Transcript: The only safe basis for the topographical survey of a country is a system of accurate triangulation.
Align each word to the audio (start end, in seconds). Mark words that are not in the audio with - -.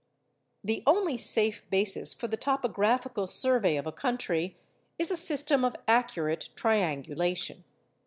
The 0.63 0.81
only 0.87 1.15
safe 1.15 1.69
basis 1.69 2.11
for 2.11 2.27
the 2.27 2.35
topographical 2.35 3.27
survey 3.27 3.77
of 3.77 3.85
a 3.85 3.91
country 3.91 4.57
is 4.97 5.11
a 5.11 5.15
system 5.15 5.63
of 5.63 5.75
accurate 5.87 6.49
triangulation. 6.55 7.65